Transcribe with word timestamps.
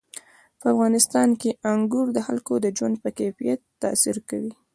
په 0.59 0.65
افغانستان 0.73 1.29
کې 1.41 1.49
انګور 1.71 2.07
د 2.13 2.19
خلکو 2.27 2.53
د 2.63 2.67
ژوند 2.77 2.95
په 3.03 3.09
کیفیت 3.19 3.59
تاثیر 3.83 4.17
کوي. 4.29 4.53